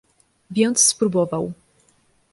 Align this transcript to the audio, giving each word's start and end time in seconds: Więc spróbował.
Więc 0.51 0.79
spróbował. 0.79 1.51